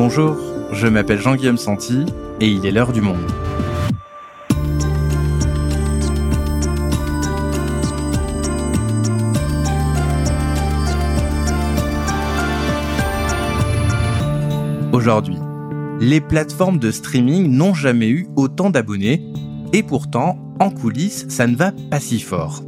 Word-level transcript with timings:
Bonjour, 0.00 0.36
je 0.70 0.86
m'appelle 0.86 1.20
Jean-Guillaume 1.20 1.56
Santi 1.56 2.06
et 2.40 2.46
il 2.46 2.64
est 2.64 2.70
l'heure 2.70 2.92
du 2.92 3.00
monde. 3.00 3.18
Aujourd'hui, 14.92 15.36
les 15.98 16.20
plateformes 16.20 16.78
de 16.78 16.92
streaming 16.92 17.50
n'ont 17.50 17.74
jamais 17.74 18.08
eu 18.08 18.28
autant 18.36 18.70
d'abonnés 18.70 19.20
et 19.72 19.82
pourtant, 19.82 20.38
en 20.60 20.70
coulisses, 20.70 21.26
ça 21.28 21.48
ne 21.48 21.56
va 21.56 21.72
pas 21.90 21.98
si 21.98 22.20
fort. 22.20 22.62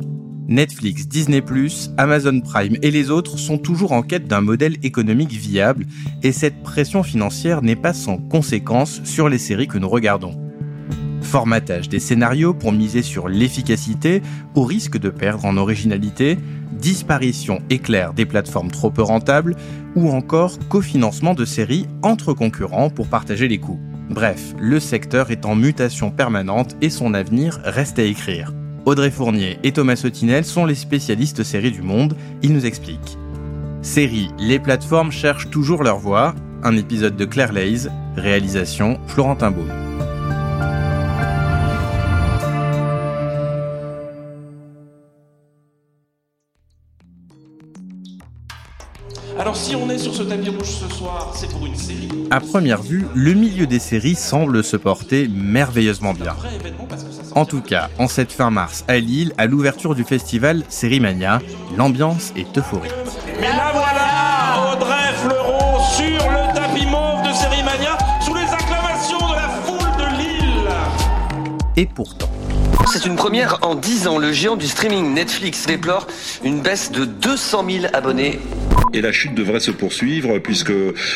Netflix, 0.50 1.06
Disney⁇ 1.06 1.40
Amazon 1.96 2.40
Prime 2.40 2.76
et 2.82 2.90
les 2.90 3.10
autres 3.10 3.38
sont 3.38 3.56
toujours 3.56 3.92
en 3.92 4.02
quête 4.02 4.26
d'un 4.26 4.40
modèle 4.40 4.78
économique 4.82 5.30
viable 5.30 5.86
et 6.24 6.32
cette 6.32 6.64
pression 6.64 7.04
financière 7.04 7.62
n'est 7.62 7.76
pas 7.76 7.92
sans 7.92 8.16
conséquence 8.18 9.00
sur 9.04 9.28
les 9.28 9.38
séries 9.38 9.68
que 9.68 9.78
nous 9.78 9.88
regardons. 9.88 10.34
Formatage 11.22 11.88
des 11.88 12.00
scénarios 12.00 12.52
pour 12.52 12.72
miser 12.72 13.02
sur 13.02 13.28
l'efficacité 13.28 14.22
au 14.56 14.64
risque 14.64 14.98
de 14.98 15.08
perdre 15.08 15.44
en 15.44 15.56
originalité, 15.56 16.36
disparition 16.72 17.62
éclair 17.70 18.12
des 18.12 18.26
plateformes 18.26 18.72
trop 18.72 18.90
peu 18.90 19.02
rentables 19.02 19.54
ou 19.94 20.10
encore 20.10 20.58
cofinancement 20.68 21.34
de 21.34 21.44
séries 21.44 21.86
entre 22.02 22.32
concurrents 22.32 22.90
pour 22.90 23.06
partager 23.06 23.46
les 23.46 23.58
coûts. 23.58 23.78
Bref, 24.08 24.56
le 24.58 24.80
secteur 24.80 25.30
est 25.30 25.46
en 25.46 25.54
mutation 25.54 26.10
permanente 26.10 26.74
et 26.80 26.90
son 26.90 27.14
avenir 27.14 27.60
reste 27.62 28.00
à 28.00 28.02
écrire. 28.02 28.52
Audrey 28.90 29.12
Fournier 29.12 29.56
et 29.62 29.70
Thomas 29.70 29.94
Sotinel 29.94 30.44
sont 30.44 30.66
les 30.66 30.74
spécialistes 30.74 31.44
séries 31.44 31.70
du 31.70 31.80
monde, 31.80 32.16
ils 32.42 32.52
nous 32.52 32.66
expliquent. 32.66 33.16
Série, 33.82 34.30
les 34.40 34.58
plateformes 34.58 35.12
cherchent 35.12 35.48
toujours 35.48 35.84
leur 35.84 36.00
voix, 36.00 36.34
un 36.64 36.76
épisode 36.76 37.14
de 37.14 37.24
Claire 37.24 37.52
Lays, 37.52 37.88
réalisation 38.16 38.98
Florentin 39.06 39.52
Baume. 39.52 39.89
Alors 49.40 49.56
si 49.56 49.74
on 49.74 49.88
est 49.88 49.96
sur 49.96 50.14
ce 50.14 50.22
tapis 50.22 50.50
rouge 50.50 50.68
ce 50.68 50.94
soir, 50.94 51.32
c'est 51.34 51.48
pour 51.48 51.64
une 51.64 51.74
série. 51.74 52.10
À 52.30 52.40
première 52.40 52.82
vue, 52.82 53.06
le 53.14 53.32
milieu 53.32 53.66
des 53.66 53.78
séries 53.78 54.14
semble 54.14 54.62
se 54.62 54.76
porter 54.76 55.28
merveilleusement 55.28 56.12
bien. 56.12 56.36
En 57.34 57.46
tout 57.46 57.62
cas, 57.62 57.88
en 57.98 58.06
cette 58.06 58.32
fin 58.32 58.50
mars 58.50 58.84
à 58.86 58.98
Lille, 58.98 59.32
à 59.38 59.46
l'ouverture 59.46 59.94
du 59.94 60.04
festival 60.04 60.62
Sérimania, 60.68 61.40
l'ambiance 61.74 62.34
est 62.36 62.58
euphorique. 62.58 62.92
Et 63.38 63.44
là 63.44 63.72
voilà 63.72 64.74
Audrey 64.74 65.14
Fleurot 65.22 65.80
sur 65.90 66.30
le 66.30 66.54
tapis 66.54 66.84
mauve 66.84 67.26
de 67.26 67.32
Sérimania, 67.32 67.96
sous 68.20 68.34
les 68.34 68.42
acclamations 68.42 69.26
de 69.26 69.36
la 69.36 69.48
foule 69.48 69.78
de 69.96 70.18
Lille. 70.18 70.68
Et 71.78 71.86
pourtant, 71.86 72.28
c'est 72.92 73.06
une 73.06 73.16
première 73.16 73.58
en 73.62 73.74
10 73.74 74.06
ans. 74.06 74.18
Le 74.18 74.32
géant 74.32 74.56
du 74.56 74.66
streaming 74.66 75.14
Netflix 75.14 75.64
déplore 75.64 76.06
une 76.44 76.60
baisse 76.60 76.92
de 76.92 77.06
200 77.06 77.64
000 77.66 77.86
abonnés. 77.94 78.38
Et 78.92 79.00
la 79.00 79.12
chute 79.12 79.34
devrait 79.34 79.60
se 79.60 79.70
poursuivre 79.70 80.38
puisque 80.38 80.72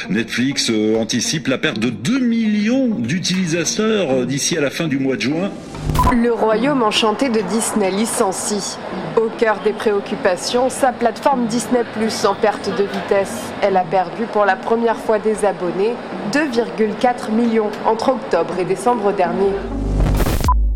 Netflix 0.09 0.71
euh, 0.71 0.97
anticipe 0.97 1.49
la 1.49 1.59
perte 1.59 1.79
de 1.81 1.91
2 1.91 2.21
millions 2.21 2.89
d'utilisateurs 2.89 4.27
d'ici 4.27 4.57
à 4.57 4.61
la 4.61 4.71
fin 4.71 4.87
du 4.87 4.99
mois 4.99 5.17
de 5.17 5.23
juin. 5.23 5.51
Le 6.13 6.33
royaume 6.33 6.83
enchanté 6.83 7.29
de 7.29 7.41
Disney 7.41 7.91
licencie. 7.91 8.79
Au 9.17 9.29
cœur 9.39 9.61
des 9.65 9.73
préoccupations, 9.73 10.71
sa 10.71 10.93
plateforme 10.93 11.47
Disney 11.47 11.83
Plus 11.95 12.25
en 12.25 12.35
perte 12.35 12.71
de 12.71 12.85
vitesse. 12.85 13.53
Elle 13.63 13.77
a 13.77 13.85
perdu 13.85 14.25
pour 14.33 14.45
la 14.45 14.57
première 14.57 14.97
fois 14.97 15.19
des 15.19 15.45
abonnés, 15.45 15.95
2,4 16.33 17.33
millions 17.33 17.71
entre 17.87 18.11
octobre 18.11 18.55
et 18.59 18.65
décembre 18.65 19.13
dernier. 19.13 19.53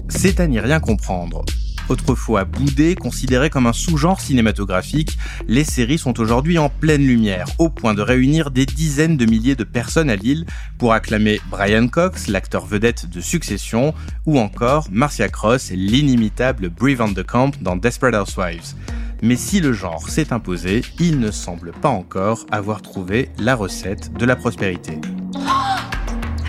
C'est 0.09 0.41
à 0.41 0.47
n'y 0.47 0.59
rien 0.59 0.81
comprendre. 0.81 1.45
Autrefois 1.88 2.44
boudé, 2.44 2.94
considéré 2.94 3.49
comme 3.49 3.66
un 3.66 3.72
sous-genre 3.72 4.21
cinématographique, 4.21 5.19
les 5.47 5.65
séries 5.65 5.99
sont 5.99 6.21
aujourd'hui 6.21 6.59
en 6.59 6.69
pleine 6.69 7.06
lumière, 7.06 7.47
au 7.59 7.71
point 7.71 7.94
de 7.94 8.03
réunir 8.03 8.50
des 8.50 8.66
dizaines 8.66 9.16
de 9.16 9.25
milliers 9.25 9.56
de 9.56 9.65
personnes 9.65 10.10
à 10.10 10.16
Lille 10.16 10.44
pour 10.78 10.93
acclamer 10.93 11.41
Brian 11.50 11.88
Cox, 11.88 12.28
l'acteur 12.28 12.66
vedette 12.66 13.09
de 13.09 13.21
Succession, 13.21 13.94
ou 14.27 14.38
encore 14.38 14.87
Marcia 14.91 15.28
Cross, 15.28 15.71
l'inimitable 15.71 16.69
Brie 16.69 16.94
Van 16.94 17.09
de 17.09 17.22
Camp 17.22 17.53
dans 17.62 17.77
Desperate 17.77 18.15
Housewives. 18.15 18.75
Mais 19.22 19.37
si 19.37 19.60
le 19.60 19.72
genre 19.72 20.09
s'est 20.09 20.32
imposé, 20.32 20.82
il 21.00 21.19
ne 21.19 21.31
semble 21.31 21.72
pas 21.72 21.88
encore 21.88 22.47
avoir 22.50 22.82
trouvé 22.82 23.31
la 23.38 23.54
recette 23.54 24.12
de 24.12 24.27
la 24.27 24.37
prospérité. 24.37 25.00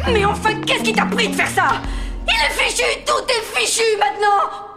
Mais 0.06 0.26
enfin, 0.26 0.60
qu'est-ce 0.66 0.84
qui 0.84 0.94
t'a 0.94 1.06
pris 1.06 1.30
de 1.30 1.36
faire 1.36 1.50
ça? 1.50 1.82
Il 2.28 2.34
est 2.34 2.64
fichu, 2.64 2.84
tout 3.06 3.24
est 3.28 3.60
fichu 3.60 3.84
maintenant 3.98 4.69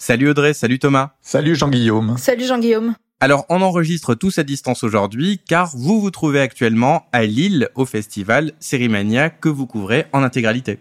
Salut 0.00 0.30
Audrey, 0.30 0.54
salut 0.54 0.78
Thomas. 0.78 1.10
Salut 1.20 1.56
Jean-Guillaume. 1.56 2.16
Salut 2.18 2.44
Jean-Guillaume. 2.44 2.94
Alors, 3.20 3.44
on 3.48 3.60
enregistre 3.62 4.14
tous 4.14 4.38
à 4.38 4.44
distance 4.44 4.84
aujourd'hui 4.84 5.40
car 5.44 5.72
vous 5.76 6.00
vous 6.00 6.12
trouvez 6.12 6.40
actuellement 6.40 7.06
à 7.12 7.24
Lille 7.24 7.68
au 7.74 7.84
festival 7.84 8.52
Sérimania 8.60 9.28
que 9.28 9.48
vous 9.48 9.66
couvrez 9.66 10.06
en 10.12 10.22
intégralité. 10.22 10.78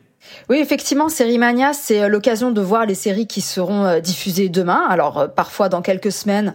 Oui, 0.49 0.59
effectivement, 0.59 1.09
Sérimania, 1.09 1.73
c'est 1.73 2.03
euh, 2.03 2.07
l'occasion 2.09 2.51
de 2.51 2.61
voir 2.61 2.85
les 2.85 2.93
séries 2.93 3.25
qui 3.25 3.41
seront 3.41 3.85
euh, 3.85 3.99
diffusées 4.01 4.49
demain. 4.49 4.85
Alors, 4.87 5.17
euh, 5.17 5.27
parfois 5.27 5.67
dans 5.67 5.81
quelques 5.81 6.11
semaines, 6.11 6.53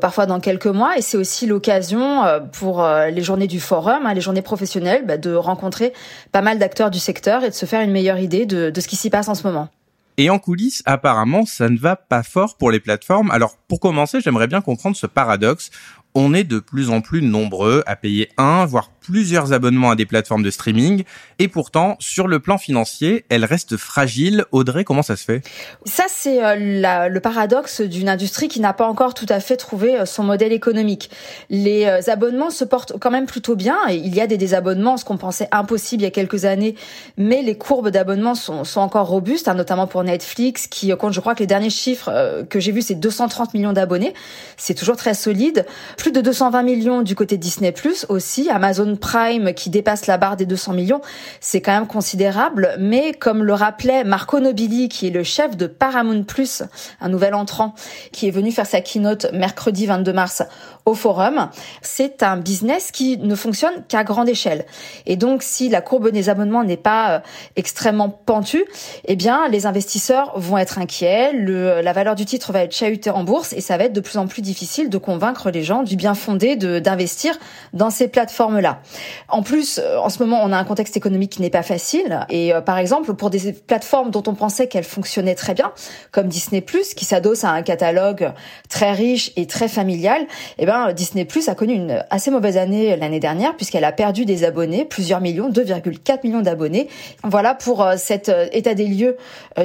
parfois 0.00 0.26
dans 0.26 0.40
quelques 0.40 0.66
mois. 0.66 0.98
Et 0.98 1.02
c'est 1.02 1.16
aussi 1.16 1.46
l'occasion 1.46 2.24
pour 2.52 2.84
les 2.84 3.22
journées 3.22 3.46
du 3.46 3.60
forum, 3.60 4.04
hein, 4.04 4.14
les 4.14 4.20
journées 4.20 4.42
professionnelles, 4.42 5.06
bah, 5.06 5.16
de 5.16 5.32
rencontrer 5.32 5.92
pas 6.32 6.42
mal 6.42 6.58
d'acteurs 6.58 6.90
du 6.90 6.98
secteur 6.98 7.44
et 7.44 7.50
de 7.50 7.54
se 7.54 7.66
faire 7.66 7.82
une 7.82 7.92
meilleure 7.92 8.18
idée 8.18 8.46
de, 8.46 8.70
de 8.70 8.80
ce 8.80 8.88
qui 8.88 8.96
s'y 8.96 9.10
passe 9.10 9.28
en 9.28 9.34
ce 9.36 9.46
moment. 9.46 9.68
Et 10.16 10.30
en 10.30 10.38
coulisses, 10.38 10.82
apparemment, 10.86 11.46
ça 11.46 11.68
ne 11.68 11.78
va 11.78 11.96
pas 11.96 12.22
fort 12.22 12.56
pour 12.56 12.70
les 12.70 12.80
plateformes. 12.80 13.30
Alors, 13.30 13.56
pour 13.68 13.80
commencer, 13.80 14.20
j'aimerais 14.20 14.48
bien 14.48 14.60
comprendre 14.60 14.96
ce 14.96 15.06
paradoxe. 15.06 15.70
On 16.14 16.34
est 16.34 16.44
de 16.44 16.58
plus 16.58 16.90
en 16.90 17.00
plus 17.00 17.22
nombreux 17.22 17.82
à 17.86 17.96
payer 17.96 18.28
un, 18.36 18.66
voire 18.66 18.90
plusieurs 19.00 19.52
abonnements 19.52 19.90
à 19.90 19.96
des 19.96 20.06
plateformes 20.06 20.42
de 20.42 20.50
streaming 20.50 21.04
et 21.38 21.48
pourtant 21.48 21.96
sur 21.98 22.28
le 22.28 22.40
plan 22.40 22.58
financier, 22.58 23.24
elle 23.28 23.44
reste 23.44 23.76
fragile. 23.76 24.44
Audrey, 24.52 24.84
comment 24.84 25.02
ça 25.02 25.16
se 25.16 25.24
fait? 25.24 25.42
Ça 25.84 26.04
c'est 26.08 26.44
euh, 26.44 27.08
le 27.08 27.20
paradoxe 27.20 27.80
d'une 27.80 28.08
industrie 28.08 28.48
qui 28.48 28.60
n'a 28.60 28.72
pas 28.72 28.86
encore 28.86 29.14
tout 29.14 29.26
à 29.28 29.40
fait 29.40 29.56
trouvé 29.56 29.98
euh, 29.98 30.06
son 30.06 30.22
modèle 30.22 30.52
économique. 30.52 31.10
Les 31.48 31.86
euh, 31.86 32.00
abonnements 32.08 32.50
se 32.50 32.64
portent 32.64 32.98
quand 32.98 33.10
même 33.10 33.26
plutôt 33.26 33.56
bien 33.56 33.78
et 33.88 33.96
il 33.96 34.14
y 34.14 34.20
a 34.20 34.26
des 34.26 34.36
désabonnements, 34.36 34.96
ce 34.96 35.04
qu'on 35.04 35.16
pensait 35.16 35.48
impossible 35.52 36.02
il 36.02 36.04
y 36.04 36.08
a 36.08 36.10
quelques 36.10 36.44
années, 36.44 36.74
mais 37.16 37.42
les 37.42 37.56
courbes 37.56 37.90
d'abonnement 37.90 38.34
sont, 38.34 38.64
encore 38.76 39.08
robustes, 39.08 39.48
hein, 39.48 39.54
notamment 39.54 39.86
pour 39.86 40.04
Netflix 40.04 40.66
qui 40.66 40.94
compte, 40.96 41.12
je 41.12 41.20
crois 41.20 41.34
que 41.34 41.40
les 41.40 41.46
derniers 41.46 41.70
chiffres 41.70 42.44
que 42.48 42.60
j'ai 42.60 42.72
vus, 42.72 42.82
c'est 42.82 42.94
230 42.94 43.54
millions 43.54 43.72
d'abonnés. 43.72 44.14
C'est 44.56 44.74
toujours 44.74 44.96
très 44.96 45.14
solide. 45.14 45.66
Plus 45.96 46.12
de 46.12 46.20
220 46.20 46.62
millions 46.62 47.02
du 47.02 47.14
côté 47.14 47.36
Disney+, 47.36 47.74
aussi. 48.08 48.50
Amazon 48.50 48.89
Prime 48.96 49.54
qui 49.54 49.70
dépasse 49.70 50.06
la 50.06 50.18
barre 50.18 50.36
des 50.36 50.46
200 50.46 50.72
millions, 50.72 51.00
c'est 51.40 51.60
quand 51.60 51.72
même 51.72 51.86
considérable. 51.86 52.74
Mais 52.78 53.12
comme 53.12 53.44
le 53.44 53.52
rappelait 53.52 54.04
Marco 54.04 54.40
Nobili, 54.40 54.88
qui 54.88 55.06
est 55.08 55.10
le 55.10 55.22
chef 55.22 55.56
de 55.56 55.66
Paramount 55.66 56.22
Plus, 56.22 56.62
un 57.00 57.08
nouvel 57.08 57.34
entrant, 57.34 57.74
qui 58.12 58.28
est 58.28 58.30
venu 58.30 58.52
faire 58.52 58.66
sa 58.66 58.80
keynote 58.80 59.26
mercredi 59.32 59.86
22 59.86 60.12
mars 60.12 60.42
au 60.86 60.94
forum, 60.94 61.48
c'est 61.82 62.22
un 62.22 62.36
business 62.36 62.90
qui 62.90 63.18
ne 63.18 63.34
fonctionne 63.34 63.84
qu'à 63.88 64.04
grande 64.04 64.28
échelle. 64.28 64.64
Et 65.06 65.16
donc, 65.16 65.42
si 65.42 65.68
la 65.68 65.80
courbe 65.80 66.10
des 66.10 66.28
abonnements 66.28 66.64
n'est 66.64 66.76
pas 66.76 67.10
euh, 67.10 67.20
extrêmement 67.56 68.08
pentue, 68.08 68.64
eh 69.04 69.16
bien, 69.16 69.48
les 69.48 69.66
investisseurs 69.66 70.32
vont 70.36 70.58
être 70.58 70.78
inquiets, 70.78 71.32
le, 71.32 71.80
la 71.80 71.92
valeur 71.92 72.14
du 72.14 72.24
titre 72.24 72.52
va 72.52 72.62
être 72.62 72.74
chahutée 72.74 73.10
en 73.10 73.24
bourse 73.24 73.52
et 73.52 73.60
ça 73.60 73.76
va 73.76 73.84
être 73.84 73.92
de 73.92 74.00
plus 74.00 74.18
en 74.18 74.26
plus 74.26 74.42
difficile 74.42 74.90
de 74.90 74.98
convaincre 74.98 75.50
les 75.50 75.62
gens 75.62 75.82
du 75.82 75.96
bien 75.96 76.14
fondé 76.14 76.56
d'investir 76.56 77.38
dans 77.72 77.90
ces 77.90 78.08
plateformes-là. 78.08 78.80
En 79.28 79.42
plus, 79.42 79.78
euh, 79.78 79.98
en 79.98 80.08
ce 80.08 80.22
moment, 80.22 80.40
on 80.42 80.52
a 80.52 80.56
un 80.56 80.64
contexte 80.64 80.96
économique 80.96 81.32
qui 81.32 81.42
n'est 81.42 81.50
pas 81.50 81.62
facile. 81.62 82.26
Et 82.28 82.54
euh, 82.54 82.60
par 82.60 82.78
exemple, 82.78 83.14
pour 83.14 83.30
des 83.30 83.52
plateformes 83.52 84.10
dont 84.10 84.22
on 84.26 84.34
pensait 84.34 84.66
qu'elles 84.66 84.84
fonctionnaient 84.84 85.34
très 85.34 85.54
bien, 85.54 85.72
comme 86.10 86.28
Disney+, 86.28 86.64
qui 86.96 87.04
s'adosse 87.04 87.44
à 87.44 87.50
un 87.50 87.62
catalogue 87.62 88.32
très 88.68 88.92
riche 88.92 89.32
et 89.36 89.46
très 89.46 89.68
familial, 89.68 90.26
eh 90.58 90.66
ben 90.70 90.92
Disney+ 90.92 91.26
a 91.48 91.54
connu 91.56 91.74
une 91.74 92.04
assez 92.10 92.30
mauvaise 92.30 92.56
année 92.56 92.94
l'année 92.96 93.18
dernière 93.18 93.56
puisqu'elle 93.56 93.82
a 93.82 93.90
perdu 93.90 94.24
des 94.24 94.44
abonnés, 94.44 94.84
plusieurs 94.84 95.20
millions, 95.20 95.50
2,4 95.50 96.20
millions 96.22 96.42
d'abonnés. 96.42 96.88
Voilà 97.24 97.54
pour 97.54 97.82
euh, 97.82 97.96
cet 97.96 98.30
état 98.52 98.74
des 98.74 98.86
lieux 98.86 99.16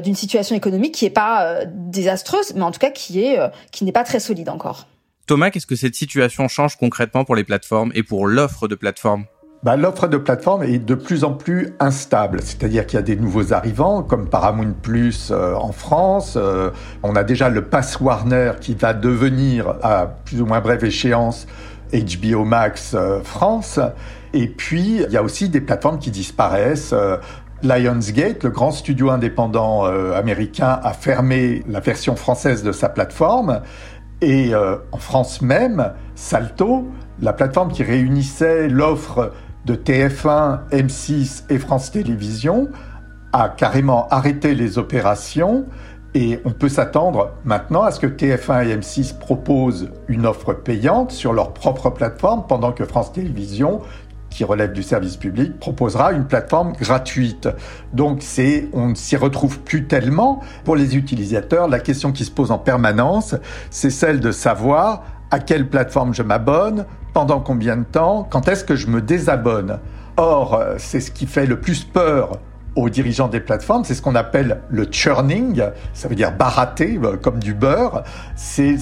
d'une 0.03 0.15
situation 0.15 0.55
économique 0.55 0.95
qui 0.95 1.05
est 1.05 1.11
pas 1.11 1.59
désastreuse, 1.67 2.53
mais 2.55 2.63
en 2.63 2.71
tout 2.71 2.79
cas 2.79 2.89
qui 2.89 3.37
n'est 3.81 3.91
pas 3.91 4.03
très 4.03 4.19
solide 4.19 4.49
encore. 4.49 4.87
Thomas, 5.27 5.51
qu'est-ce 5.51 5.67
que 5.67 5.75
cette 5.75 5.95
situation 5.95 6.47
change 6.47 6.75
concrètement 6.75 7.23
pour 7.23 7.35
les 7.35 7.43
plateformes 7.43 7.91
et 7.93 8.01
pour 8.01 8.25
l'offre 8.25 8.67
de 8.67 8.73
plateformes? 8.73 9.25
Bah, 9.65 9.75
L'offre 9.77 10.07
de 10.07 10.17
plateforme 10.17 10.61
est 10.61 10.77
de 10.77 10.93
plus 10.93 11.23
en 11.23 11.33
plus 11.33 11.73
instable, 11.79 12.39
c'est-à-dire 12.43 12.85
qu'il 12.85 12.97
y 12.97 12.99
a 12.99 13.03
des 13.03 13.15
nouveaux 13.15 13.51
arrivants 13.51 14.03
comme 14.03 14.29
Paramount 14.29 14.75
Plus 14.79 15.31
euh, 15.31 15.55
en 15.55 15.71
France, 15.71 16.35
euh, 16.37 16.69
on 17.01 17.15
a 17.15 17.23
déjà 17.23 17.49
le 17.49 17.63
Pass 17.63 17.99
Warner 17.99 18.51
qui 18.61 18.75
va 18.75 18.93
devenir 18.93 19.73
à 19.81 20.05
plus 20.23 20.39
ou 20.39 20.45
moins 20.45 20.59
brève 20.61 20.85
échéance 20.85 21.47
HBO 21.91 22.45
Max 22.45 22.93
euh, 22.93 23.21
France, 23.23 23.79
Et 24.33 24.47
puis, 24.47 25.01
il 25.01 25.11
y 25.11 25.17
a 25.17 25.23
aussi 25.23 25.49
des 25.49 25.61
plateformes 25.61 25.97
qui 25.97 26.11
disparaissent. 26.11 26.93
Lionsgate, 27.63 28.43
le 28.43 28.51
grand 28.51 28.69
studio 28.69 29.09
indépendant 29.09 29.85
américain, 29.85 30.79
a 30.83 30.91
fermé 30.91 31.63
la 31.67 31.79
version 31.79 32.15
française 32.15 32.61
de 32.61 32.73
sa 32.73 32.89
plateforme. 32.89 33.61
Et 34.21 34.51
en 34.53 34.97
France 34.97 35.41
même, 35.41 35.93
Salto, 36.15 36.85
la 37.21 37.31
plateforme 37.31 37.71
qui 37.71 37.83
réunissait 37.83 38.67
l'offre 38.67 39.31
de 39.65 39.75
TF1, 39.75 40.69
M6 40.71 41.43
et 41.49 41.57
France 41.57 41.91
Télévisions, 41.91 42.69
a 43.33 43.49
carrément 43.49 44.07
arrêté 44.09 44.55
les 44.55 44.77
opérations 44.77 45.65
et 46.13 46.39
on 46.45 46.51
peut 46.51 46.69
s'attendre 46.69 47.33
maintenant 47.43 47.83
à 47.83 47.91
ce 47.91 47.99
que 47.99 48.07
TF1 48.07 48.67
et 48.67 48.77
M6 48.77 49.17
proposent 49.17 49.89
une 50.07 50.25
offre 50.25 50.53
payante 50.53 51.11
sur 51.11 51.33
leur 51.33 51.53
propre 51.53 51.89
plateforme 51.89 52.45
pendant 52.47 52.71
que 52.71 52.85
France 52.85 53.11
Télévisions 53.11 53.81
qui 54.35 54.43
relève 54.43 54.73
du 54.73 54.83
service 54.83 55.15
public, 55.15 55.57
proposera 55.59 56.11
une 56.11 56.25
plateforme 56.25 56.73
gratuite. 56.73 57.47
Donc 57.93 58.17
c'est, 58.21 58.67
on 58.73 58.89
ne 58.89 58.95
s'y 58.95 59.15
retrouve 59.15 59.59
plus 59.59 59.87
tellement. 59.87 60.41
Pour 60.65 60.75
les 60.75 60.97
utilisateurs, 60.97 61.69
la 61.69 61.79
question 61.79 62.11
qui 62.11 62.25
se 62.25 62.31
pose 62.31 62.51
en 62.51 62.57
permanence, 62.57 63.35
c'est 63.69 63.89
celle 63.89 64.19
de 64.19 64.33
savoir 64.33 65.03
à 65.35 65.39
quelle 65.39 65.67
plateforme 65.67 66.13
je 66.13 66.23
m'abonne, 66.23 66.85
pendant 67.13 67.41
combien 67.41 67.75
de 67.75 67.83
temps, 67.83 68.25
quand 68.29 68.47
est-ce 68.47 68.63
que 68.63 68.77
je 68.77 68.87
me 68.87 69.01
désabonne. 69.01 69.79
Or, 70.15 70.63
c'est 70.77 71.01
ce 71.01 71.11
qui 71.11 71.25
fait 71.25 71.45
le 71.45 71.59
plus 71.59 71.83
peur 71.83 72.39
aux 72.77 72.89
dirigeants 72.89 73.27
des 73.27 73.41
plateformes, 73.41 73.83
c'est 73.83 73.95
ce 73.95 74.01
qu'on 74.01 74.15
appelle 74.15 74.61
le 74.69 74.87
churning, 74.89 75.61
ça 75.93 76.07
veut 76.07 76.15
dire 76.15 76.31
barater 76.33 76.99
euh, 77.03 77.17
comme 77.17 77.39
du 77.39 77.53
beurre. 77.53 78.03
C'est 78.35 78.77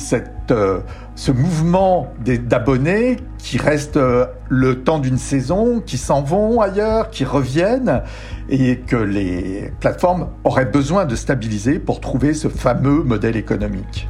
euh, 0.52 0.80
ce 1.16 1.32
mouvement 1.32 2.14
d'abonnés 2.24 3.18
qui 3.38 3.58
restent 3.58 3.98
euh, 3.98 4.26
le 4.50 4.84
temps 4.84 5.00
d'une 5.00 5.18
saison, 5.18 5.80
qui 5.80 5.98
s'en 5.98 6.22
vont 6.22 6.62
ailleurs, 6.62 7.10
qui 7.10 7.26
reviennent, 7.26 8.02
et 8.50 8.80
que 8.80 8.96
les 8.96 9.72
plateformes 9.80 10.30
auraient 10.44 10.66
besoin 10.66 11.06
de 11.06 11.16
stabiliser 11.16 11.80
pour 11.80 12.00
trouver 12.00 12.34
ce 12.34 12.48
fameux 12.48 13.04
modèle 13.04 13.38
économique. 13.38 14.08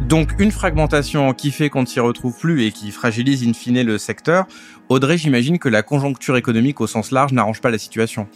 Donc 0.00 0.30
une 0.38 0.50
fragmentation 0.50 1.32
qui 1.34 1.50
fait 1.50 1.68
qu'on 1.68 1.82
ne 1.82 1.86
s'y 1.86 2.00
retrouve 2.00 2.36
plus 2.36 2.64
et 2.64 2.72
qui 2.72 2.90
fragilise 2.90 3.46
in 3.46 3.52
fine 3.52 3.82
le 3.82 3.98
secteur. 3.98 4.46
Audrey, 4.88 5.18
j'imagine 5.18 5.58
que 5.58 5.68
la 5.68 5.82
conjoncture 5.82 6.36
économique 6.36 6.80
au 6.80 6.86
sens 6.86 7.12
large 7.12 7.32
n'arrange 7.32 7.60
pas 7.60 7.70
la 7.70 7.78
situation. 7.78 8.26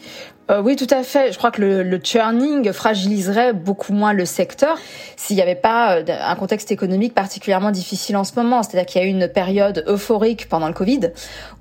Euh, 0.50 0.60
oui, 0.60 0.76
tout 0.76 0.86
à 0.90 1.02
fait. 1.02 1.32
Je 1.32 1.38
crois 1.38 1.50
que 1.50 1.62
le, 1.62 1.82
le, 1.82 1.98
churning 2.04 2.70
fragiliserait 2.70 3.54
beaucoup 3.54 3.94
moins 3.94 4.12
le 4.12 4.26
secteur 4.26 4.76
s'il 5.16 5.36
n'y 5.36 5.42
avait 5.42 5.54
pas 5.54 5.96
euh, 5.96 6.04
un 6.06 6.34
contexte 6.34 6.70
économique 6.70 7.14
particulièrement 7.14 7.70
difficile 7.70 8.14
en 8.18 8.24
ce 8.24 8.32
moment. 8.36 8.62
C'est-à-dire 8.62 8.84
qu'il 8.84 9.00
y 9.00 9.04
a 9.04 9.08
eu 9.08 9.10
une 9.10 9.26
période 9.26 9.84
euphorique 9.88 10.50
pendant 10.50 10.68
le 10.68 10.74
Covid 10.74 11.12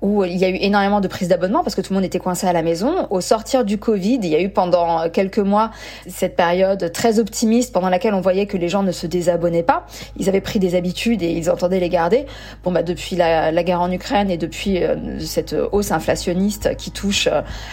où 0.02 0.24
il 0.24 0.36
y 0.36 0.44
a 0.44 0.50
eu 0.50 0.58
énormément 0.60 1.00
de 1.00 1.08
prises 1.08 1.28
d'abonnement 1.28 1.62
parce 1.62 1.74
que 1.74 1.80
tout 1.80 1.94
le 1.94 1.94
monde 1.94 2.04
était 2.04 2.18
coincé 2.18 2.46
à 2.46 2.52
la 2.52 2.60
maison. 2.60 3.06
Au 3.08 3.22
sortir 3.22 3.64
du 3.64 3.78
Covid, 3.78 4.18
il 4.22 4.26
y 4.26 4.34
a 4.34 4.42
eu 4.42 4.50
pendant 4.50 5.08
quelques 5.08 5.38
mois 5.38 5.70
cette 6.06 6.36
période 6.36 6.92
très 6.92 7.18
optimiste 7.18 7.72
pendant 7.72 7.88
laquelle 7.88 8.12
on 8.12 8.20
voyait 8.20 8.44
que 8.44 8.58
les 8.58 8.68
gens 8.68 8.82
ne 8.82 8.92
se 8.92 9.06
désabonnaient 9.06 9.62
pas. 9.62 9.86
Ils 10.18 10.28
avaient 10.28 10.42
pris 10.42 10.58
des 10.58 10.74
habitudes 10.74 11.22
et 11.22 11.30
ils 11.30 11.48
entendaient 11.48 11.80
les 11.80 11.88
garder. 11.88 12.26
Bon, 12.62 12.70
bah 12.70 12.82
depuis 12.82 13.16
la, 13.16 13.50
la 13.50 13.62
guerre 13.62 13.80
en 13.80 13.90
Ukraine 13.90 14.30
et 14.30 14.36
depuis 14.36 14.84
euh, 14.84 15.18
cette 15.20 15.56
hausse 15.72 15.90
inflationniste 15.90 16.76
qui 16.76 16.90
touche 16.90 17.30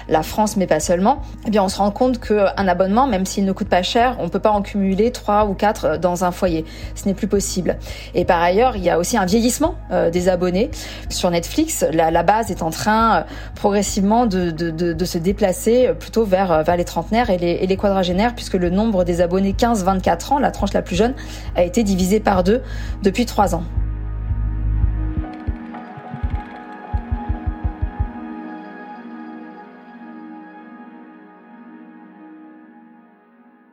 la 0.08 0.24
France, 0.24 0.56
mais 0.56 0.68
pas 0.68 0.80
seulement 0.80 1.01
eh 1.46 1.50
bien 1.50 1.64
on 1.64 1.70
se 1.70 1.78
rend 1.78 1.92
compte 1.92 2.20
qu'un 2.20 2.68
abonnement, 2.68 3.08
même 3.08 3.26
s'il 3.26 3.46
ne 3.46 3.52
coûte 3.52 3.70
pas 3.70 3.84
cher, 3.84 4.18
on 4.20 4.30
peut 4.30 4.40
pas 4.40 4.52
en 4.52 4.62
cumuler 4.62 5.12
trois 5.12 5.46
ou 5.46 5.54
quatre 5.54 5.98
dans 5.98 6.24
un 6.24 6.32
foyer. 6.32 6.66
Ce 6.96 7.08
n'est 7.08 7.14
plus 7.14 7.28
possible. 7.28 7.78
Et 8.14 8.26
par 8.26 8.42
ailleurs, 8.42 8.76
il 8.78 8.84
y 8.84 8.90
a 8.90 9.00
aussi 9.00 9.18
un 9.18 9.26
vieillissement 9.26 9.76
euh, 9.92 10.10
des 10.10 10.30
abonnés. 10.30 10.72
Sur 11.10 11.32
Netflix, 11.32 11.86
la, 11.92 12.24
base 12.24 12.52
est 12.52 12.62
en 12.62 12.70
train 12.70 13.16
euh, 13.16 13.22
progressivement 13.56 14.26
de, 14.26 14.54
se 15.06 15.18
déplacer 15.18 15.92
plutôt 16.00 16.24
vers, 16.24 16.52
euh, 16.52 16.64
vers 16.64 16.78
les 16.78 16.86
trentenaires 16.86 17.30
et 17.30 17.38
les, 17.38 17.52
et 17.52 17.68
les 17.68 17.78
quadragénaires, 17.78 18.36
puisque 18.36 18.54
le 18.54 18.70
nombre 18.70 19.04
des 19.04 19.22
abonnés 19.22 19.54
15-24 19.54 20.34
ans, 20.34 20.40
la 20.40 20.52
tranche 20.52 20.74
la 20.74 20.82
plus 20.82 20.96
jeune, 20.96 21.14
a 21.56 21.64
été 21.64 21.84
divisé 21.84 22.20
par 22.20 22.44
deux 22.44 22.62
depuis 23.04 23.26
trois 23.26 23.56
ans. 23.56 23.64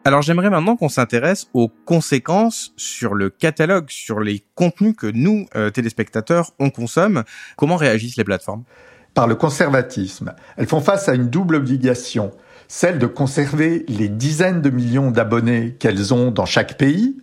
Alors 0.09 0.23
j'aimerais 0.23 0.49
maintenant 0.49 0.75
qu'on 0.75 0.89
s'intéresse 0.89 1.49
aux 1.53 1.69
conséquences 1.69 2.73
sur 2.79 3.13
le 3.13 3.29
catalogue, 3.29 3.91
sur 3.91 4.21
les 4.21 4.43
contenus 4.55 4.95
que 4.97 5.07
nous, 5.07 5.45
euh, 5.55 5.69
téléspectateurs, 5.69 6.53
on 6.59 6.71
consomme. 6.71 7.25
Comment 7.59 7.77
réagissent 7.77 8.17
les 8.17 8.25
plateformes? 8.25 8.65
Par 9.13 9.27
le 9.27 9.35
conservatisme. 9.35 10.35
Elles 10.57 10.67
font 10.67 10.81
face 10.81 11.11
à 11.11 11.15
une 11.15 11.29
double 11.29 11.57
obligation, 11.57 12.31
celle 12.69 12.99
de 12.99 13.05
conserver 13.05 13.85
les 13.87 14.09
dizaines 14.09 14.63
de 14.63 14.71
millions 14.71 15.11
d'abonnés 15.11 15.77
qu'elles 15.79 16.15
ont 16.15 16.31
dans 16.31 16.47
chaque 16.47 16.79
pays. 16.79 17.19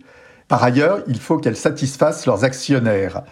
Par 0.46 0.62
ailleurs, 0.62 1.00
il 1.08 1.18
faut 1.18 1.38
qu'elles 1.38 1.56
satisfassent 1.56 2.24
leurs 2.24 2.44
actionnaires 2.44 3.22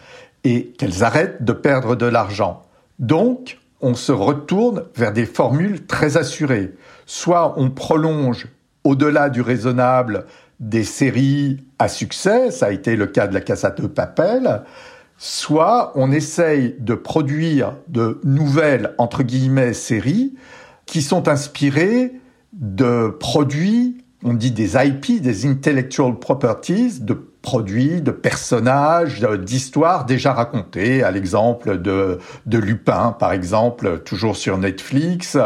et 0.42 0.72
qu'elles 0.72 1.04
arrêtent 1.04 1.44
de 1.44 1.52
perdre 1.52 1.94
de 1.94 2.06
l'argent. 2.06 2.62
Donc, 2.98 3.60
on 3.80 3.94
se 3.94 4.10
retourne 4.10 4.86
vers 4.96 5.12
des 5.12 5.26
formules 5.26 5.86
très 5.86 6.16
assurées. 6.16 6.74
Soit 7.06 7.54
on 7.56 7.70
prolonge 7.70 8.48
au-delà 8.84 9.31
du 9.31 9.40
raisonnable 9.40 10.26
des 10.60 10.84
séries 10.84 11.64
à 11.78 11.88
succès, 11.88 12.50
ça 12.50 12.66
a 12.66 12.70
été 12.70 12.96
le 12.96 13.06
cas 13.06 13.26
de 13.26 13.34
la 13.34 13.40
Casa 13.40 13.70
de 13.70 13.86
Papel, 13.86 14.62
soit 15.19 15.92
on 15.94 16.12
essaye 16.12 16.76
de 16.78 16.94
produire 16.94 17.75
de 17.88 18.20
nouvelles, 18.25 18.94
entre 18.98 19.22
guillemets, 19.22 19.72
séries 19.72 20.34
qui 20.86 21.02
sont 21.02 21.28
inspirées 21.28 22.12
de 22.52 23.08
produits, 23.08 24.04
on 24.22 24.34
dit 24.34 24.50
des 24.50 24.76
IP, 24.76 25.20
des 25.20 25.46
intellectual 25.46 26.19
properties, 26.19 27.00
de 27.00 27.14
produits, 27.42 28.00
de 28.00 28.10
personnages, 28.10 29.20
d'histoires 29.42 30.06
déjà 30.06 30.32
racontées, 30.32 31.02
à 31.02 31.10
l'exemple 31.10 31.81
de, 31.81 32.19
de 32.46 32.58
Lupin, 32.58 33.14
par 33.19 33.32
exemple, 33.32 34.00
toujours 34.00 34.36
sur 34.36 34.56
Netflix, 34.56 35.36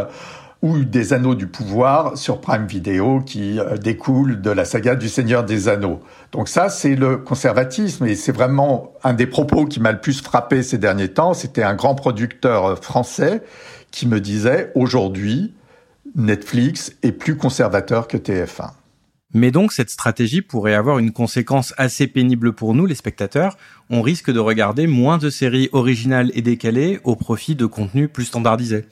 ou 0.63 0.85
des 0.85 1.13
Anneaux 1.13 1.35
du 1.35 1.47
pouvoir 1.47 2.17
sur 2.17 2.41
Prime 2.41 2.67
Video 2.67 3.21
qui 3.21 3.61
euh, 3.61 3.77
découle 3.77 4.41
de 4.41 4.51
la 4.51 4.65
saga 4.65 4.97
du 4.97 5.09
Seigneur 5.09 5.45
des 5.45 5.69
Anneaux. 5.69 6.01
Donc 6.33 6.49
ça, 6.49 6.69
c'est 6.69 6.97
le 6.97 7.17
conservatisme 7.17 8.07
et 8.07 8.17
c'est 8.17 8.33
vraiment 8.33 8.93
un 9.05 9.13
des 9.13 9.27
propos 9.27 9.67
qui 9.67 9.79
m'a 9.81 9.93
le 9.93 10.01
plus 10.01 10.21
frappé 10.21 10.63
ces 10.63 10.79
derniers 10.79 11.09
temps. 11.09 11.33
C'était 11.33 11.63
un 11.63 11.75
grand 11.75 11.95
producteur 11.95 12.65
euh, 12.67 12.77
français 12.77 13.43
qui 13.91 14.09
me 14.09 14.21
disait 14.21 14.73
aujourd'hui, 14.75 15.55
Netflix 16.17 16.93
est 17.03 17.13
plus 17.13 17.37
conservateur 17.37 18.09
que 18.09 18.17
TF1. 18.17 18.71
Mais 19.35 19.51
donc 19.51 19.73
cette 19.73 19.91
stratégie 19.91 20.41
pourrait 20.41 20.75
avoir 20.75 20.99
une 20.99 21.13
conséquence 21.13 21.75
assez 21.77 22.07
pénible 22.07 22.55
pour 22.55 22.75
nous, 22.75 22.87
les 22.87 22.95
spectateurs. 22.95 23.59
On 23.91 24.01
risque 24.01 24.31
de 24.31 24.39
regarder 24.39 24.87
moins 24.87 25.19
de 25.19 25.29
séries 25.29 25.69
originales 25.73 26.31
et 26.35 26.41
décalées 26.41 26.99
au 27.05 27.15
profit 27.15 27.55
de 27.55 27.67
contenus 27.67 28.09
plus 28.11 28.25
standardisés. 28.25 28.87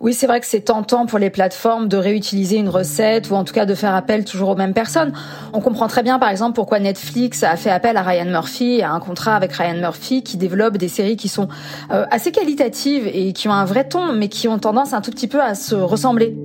Oui, 0.00 0.12
c'est 0.12 0.26
vrai 0.26 0.40
que 0.40 0.46
c'est 0.46 0.60
tentant 0.60 1.06
pour 1.06 1.18
les 1.18 1.30
plateformes 1.30 1.88
de 1.88 1.96
réutiliser 1.96 2.56
une 2.56 2.68
recette 2.68 3.30
ou 3.30 3.34
en 3.34 3.44
tout 3.44 3.54
cas 3.54 3.64
de 3.64 3.74
faire 3.74 3.94
appel 3.94 4.26
toujours 4.26 4.50
aux 4.50 4.56
mêmes 4.56 4.74
personnes. 4.74 5.14
On 5.54 5.60
comprend 5.60 5.88
très 5.88 6.02
bien 6.02 6.18
par 6.18 6.28
exemple 6.28 6.54
pourquoi 6.54 6.78
Netflix 6.78 7.42
a 7.42 7.56
fait 7.56 7.70
appel 7.70 7.96
à 7.96 8.02
Ryan 8.02 8.26
Murphy, 8.26 8.82
à 8.82 8.92
un 8.92 9.00
contrat 9.00 9.34
avec 9.34 9.52
Ryan 9.52 9.78
Murphy 9.78 10.22
qui 10.22 10.36
développe 10.36 10.76
des 10.76 10.88
séries 10.88 11.16
qui 11.16 11.28
sont 11.28 11.48
euh, 11.90 12.04
assez 12.10 12.32
qualitatives 12.32 13.06
et 13.06 13.32
qui 13.32 13.48
ont 13.48 13.52
un 13.52 13.64
vrai 13.64 13.88
ton 13.88 14.12
mais 14.12 14.28
qui 14.28 14.46
ont 14.46 14.58
tendance 14.58 14.92
un 14.92 15.00
tout 15.00 15.10
petit 15.10 15.28
peu 15.28 15.40
à 15.40 15.54
se 15.54 15.74
ressembler. 15.74 16.36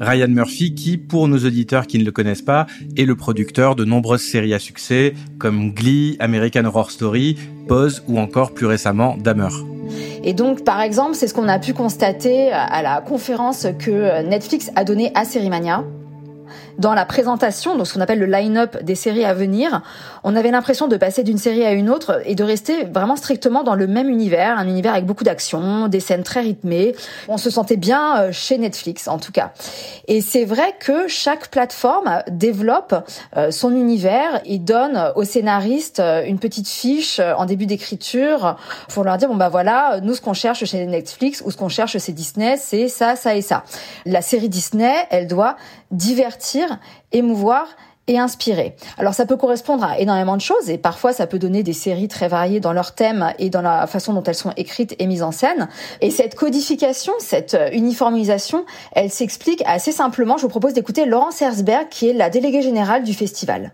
Ryan 0.00 0.28
Murphy 0.28 0.74
qui, 0.74 0.96
pour 0.96 1.28
nos 1.28 1.38
auditeurs 1.38 1.86
qui 1.86 1.98
ne 1.98 2.04
le 2.04 2.10
connaissent 2.10 2.42
pas, 2.42 2.66
est 2.96 3.04
le 3.04 3.14
producteur 3.14 3.76
de 3.76 3.84
nombreuses 3.84 4.22
séries 4.22 4.54
à 4.54 4.58
succès 4.58 5.14
comme 5.38 5.72
Glee, 5.72 6.16
American 6.18 6.64
Horror 6.64 6.90
Story, 6.90 7.36
Pose 7.68 8.02
ou 8.08 8.18
encore 8.18 8.52
plus 8.52 8.66
récemment 8.66 9.16
Dahmer. 9.18 9.48
Et 10.24 10.34
donc, 10.34 10.64
par 10.64 10.80
exemple, 10.80 11.14
c'est 11.14 11.28
ce 11.28 11.34
qu'on 11.34 11.48
a 11.48 11.58
pu 11.58 11.72
constater 11.72 12.50
à 12.50 12.82
la 12.82 13.00
conférence 13.00 13.66
que 13.78 14.22
Netflix 14.28 14.70
a 14.76 14.84
donnée 14.84 15.12
à 15.14 15.24
Sérimania 15.24 15.84
dans 16.80 16.94
la 16.94 17.04
présentation, 17.04 17.76
donc 17.76 17.86
ce 17.86 17.94
qu'on 17.94 18.00
appelle 18.00 18.18
le 18.18 18.26
line-up 18.26 18.82
des 18.82 18.94
séries 18.94 19.26
à 19.26 19.34
venir, 19.34 19.82
on 20.24 20.34
avait 20.34 20.50
l'impression 20.50 20.88
de 20.88 20.96
passer 20.96 21.22
d'une 21.22 21.36
série 21.36 21.64
à 21.64 21.72
une 21.72 21.90
autre 21.90 22.22
et 22.24 22.34
de 22.34 22.42
rester 22.42 22.84
vraiment 22.84 23.16
strictement 23.16 23.62
dans 23.62 23.74
le 23.74 23.86
même 23.86 24.08
univers, 24.08 24.58
un 24.58 24.66
univers 24.66 24.94
avec 24.94 25.04
beaucoup 25.04 25.22
d'action, 25.22 25.88
des 25.88 26.00
scènes 26.00 26.22
très 26.22 26.40
rythmées. 26.40 26.94
On 27.28 27.36
se 27.36 27.50
sentait 27.50 27.76
bien 27.76 28.16
euh, 28.16 28.32
chez 28.32 28.56
Netflix 28.56 29.08
en 29.08 29.18
tout 29.18 29.30
cas. 29.30 29.52
Et 30.08 30.22
c'est 30.22 30.46
vrai 30.46 30.74
que 30.80 31.06
chaque 31.06 31.50
plateforme 31.50 32.22
développe 32.30 32.94
euh, 33.36 33.50
son 33.50 33.72
univers 33.72 34.40
et 34.46 34.58
donne 34.58 35.12
aux 35.16 35.24
scénaristes 35.24 36.00
euh, 36.00 36.24
une 36.24 36.38
petite 36.38 36.68
fiche 36.68 37.20
en 37.20 37.44
début 37.44 37.66
d'écriture 37.66 38.56
pour 38.88 39.04
leur 39.04 39.18
dire 39.18 39.28
bon 39.28 39.36
bah 39.36 39.50
voilà, 39.50 40.00
nous 40.02 40.14
ce 40.14 40.22
qu'on 40.22 40.32
cherche 40.32 40.64
chez 40.64 40.86
Netflix 40.86 41.42
ou 41.44 41.50
ce 41.50 41.58
qu'on 41.58 41.68
cherche 41.68 41.98
chez 41.98 42.12
Disney, 42.12 42.56
c'est 42.56 42.88
ça, 42.88 43.16
ça 43.16 43.34
et 43.34 43.42
ça. 43.42 43.64
La 44.06 44.22
série 44.22 44.48
Disney, 44.48 44.94
elle 45.10 45.26
doit 45.26 45.56
divertir 45.90 46.69
émouvoir 47.12 47.66
et 48.06 48.18
inspiré. 48.18 48.74
Alors 48.98 49.14
ça 49.14 49.24
peut 49.24 49.36
correspondre 49.36 49.84
à 49.84 49.98
énormément 49.98 50.36
de 50.36 50.40
choses 50.40 50.68
et 50.68 50.78
parfois 50.78 51.12
ça 51.12 51.26
peut 51.26 51.38
donner 51.38 51.62
des 51.62 51.72
séries 51.72 52.08
très 52.08 52.28
variées 52.28 52.58
dans 52.58 52.72
leur 52.72 52.94
thème 52.94 53.32
et 53.38 53.50
dans 53.50 53.62
la 53.62 53.86
façon 53.86 54.12
dont 54.12 54.22
elles 54.24 54.34
sont 54.34 54.52
écrites 54.56 54.96
et 54.98 55.06
mises 55.06 55.22
en 55.22 55.32
scène. 55.32 55.68
Et 56.00 56.10
cette 56.10 56.34
codification, 56.34 57.12
cette 57.18 57.56
uniformisation, 57.72 58.64
elle 58.92 59.10
s'explique 59.10 59.62
assez 59.64 59.92
simplement. 59.92 60.36
Je 60.38 60.42
vous 60.42 60.48
propose 60.48 60.72
d'écouter 60.72 61.06
Laurence 61.06 61.40
Herzberg 61.40 61.88
qui 61.88 62.08
est 62.08 62.14
la 62.14 62.30
déléguée 62.30 62.62
générale 62.62 63.04
du 63.04 63.14
festival. 63.14 63.72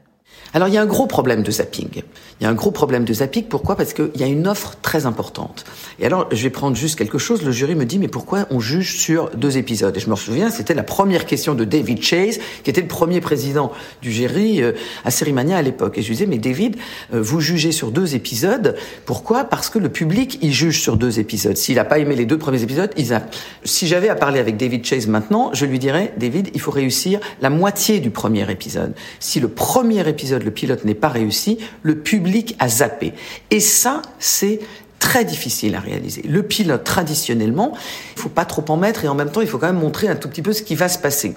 Alors 0.57 0.69
il 0.69 0.75
y 0.75 0.79
a 0.79 0.81
un 0.81 0.87
gros 0.87 1.07
problème 1.07 1.43
de 1.43 1.51
zapping. 1.51 2.03
Il 2.41 2.45
y 2.45 2.47
a 2.47 2.49
un 2.49 2.55
gros 2.55 2.71
problème 2.71 3.05
de 3.05 3.13
zapping. 3.13 3.45
Pourquoi? 3.45 3.77
Parce 3.77 3.93
qu'il 3.93 4.17
y 4.17 4.23
a 4.23 4.27
une 4.27 4.49
offre 4.49 4.77
très 4.81 5.05
importante. 5.05 5.67
Et 5.99 6.07
alors 6.07 6.29
je 6.33 6.43
vais 6.43 6.49
prendre 6.49 6.75
juste 6.75 6.97
quelque 6.97 7.19
chose. 7.19 7.43
Le 7.43 7.53
jury 7.53 7.75
me 7.75 7.85
dit 7.85 7.99
mais 7.99 8.09
pourquoi 8.09 8.47
on 8.49 8.59
juge 8.59 8.97
sur 8.97 9.29
deux 9.37 9.59
épisodes? 9.59 9.95
Et 9.95 10.01
je 10.01 10.09
me 10.09 10.17
souviens, 10.17 10.49
c'était 10.49 10.73
la 10.73 10.83
première 10.83 11.27
question 11.27 11.55
de 11.55 11.65
David 11.65 12.03
Chase, 12.03 12.39
qui 12.65 12.71
était 12.71 12.81
le 12.81 12.89
premier 12.89 13.21
président 13.21 13.71
du 14.01 14.11
jury 14.11 14.63
euh, 14.63 14.73
à 15.05 15.11
Sérimania 15.11 15.59
à 15.59 15.63
l'époque. 15.63 15.99
Et 15.99 16.01
je 16.01 16.09
lui 16.09 16.15
disais 16.15 16.27
mais 16.27 16.39
David, 16.39 16.77
euh, 17.13 17.21
vous 17.21 17.43
jugez 17.43 17.71
sur 17.71 17.91
deux 17.91 18.15
épisodes. 18.15 18.77
Pourquoi? 19.05 19.45
Parce 19.45 19.69
que 19.69 19.79
le 19.79 19.91
public 19.91 20.39
il 20.41 20.55
juge 20.55 20.81
sur 20.81 20.97
deux 20.97 21.21
épisodes. 21.21 21.59
S'il 21.59 21.75
n'a 21.75 21.85
pas 21.85 21.99
aimé 21.99 22.17
les 22.17 22.25
deux 22.25 22.39
premiers 22.39 22.63
épisodes, 22.63 22.93
il 22.97 23.05
zappe. 23.05 23.37
Si 23.65 23.87
j'avais 23.87 24.09
à 24.09 24.15
parler 24.15 24.41
avec 24.41 24.57
David 24.57 24.87
Chase 24.87 25.07
maintenant, 25.07 25.51
je 25.53 25.67
lui 25.67 25.79
dirais 25.79 26.15
David, 26.17 26.49
il 26.55 26.63
faut 26.63 26.71
réussir 26.71 27.21
la 27.43 27.51
moitié 27.51 28.01
du 28.01 28.09
premier 28.09 28.51
épisode. 28.51 28.95
Si 29.21 29.39
le 29.39 29.49
premier 29.49 30.09
épisode 30.09 30.46
le 30.47 30.53
pilote 30.53 30.85
n'est 30.85 30.95
pas 30.95 31.09
réussi, 31.09 31.59
le 31.83 31.97
public 31.97 32.57
a 32.59 32.69
zappé. 32.69 33.12
Et 33.50 33.61
ça, 33.61 34.00
c'est 34.19 34.61
très 34.99 35.25
difficile 35.25 35.75
à 35.75 35.81
réaliser. 35.81 36.23
Le 36.23 36.43
pilote, 36.43 36.85
traditionnellement, 36.85 37.73
il 38.17 38.23
faut 38.23 38.29
pas 38.29 38.45
trop 38.45 38.65
en 38.69 38.76
mettre 38.76 39.05
et 39.05 39.09
en 39.09 39.15
même 39.15 39.31
temps, 39.31 39.43
il 39.43 39.49
faut 39.49 39.59
quand 39.59 39.67
même 39.67 39.79
montrer 39.79 40.09
un 40.09 40.17
tout 40.17 40.29
petit 40.29 40.43
peu 40.43 40.53
ce 40.53 40.62
qui 40.62 40.75
va 40.75 40.88
se 40.88 40.99
passer. 40.99 41.35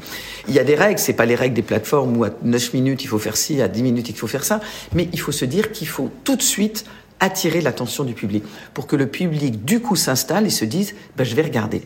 Il 0.48 0.54
y 0.54 0.60
a 0.60 0.64
des 0.64 0.76
règles, 0.76 1.00
c'est 1.00 1.14
pas 1.14 1.26
les 1.26 1.36
règles 1.36 1.56
des 1.56 1.62
plateformes 1.62 2.16
où 2.16 2.24
à 2.24 2.30
9 2.42 2.74
minutes 2.74 3.04
il 3.04 3.08
faut 3.08 3.20
faire 3.20 3.36
ci, 3.36 3.62
à 3.62 3.68
10 3.68 3.84
minutes 3.84 4.10
il 4.10 4.16
faut 4.16 4.28
faire 4.28 4.46
ça, 4.46 4.62
mais 4.94 5.10
il 5.12 5.20
faut 5.20 5.32
se 5.34 5.46
dire 5.46 5.72
qu'il 5.72 5.88
faut 5.88 6.10
tout 6.24 6.36
de 6.36 6.42
suite 6.42 6.86
attirer 7.20 7.60
l'attention 7.60 8.06
du 8.06 8.14
public 8.14 8.44
pour 8.74 8.88
que 8.88 8.96
le 8.96 9.08
public 9.08 9.66
du 9.66 9.82
coup 9.82 9.98
s'installe 9.98 10.46
et 10.46 10.52
se 10.52 10.66
dise 10.66 10.96
ben, 11.18 11.24
je 11.26 11.36
vais 11.36 11.42
regarder. 11.42 11.82